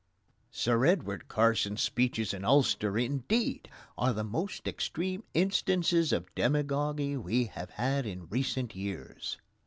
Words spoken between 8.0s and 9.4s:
in recent years.